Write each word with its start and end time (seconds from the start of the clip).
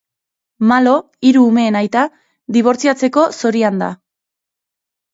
Malo, 0.71 0.93
hiru 1.31 1.43
umeen 1.51 1.77
aita, 1.83 2.07
dibortziatzeko 2.59 3.29
zorian 3.39 3.81
da. 3.87 3.95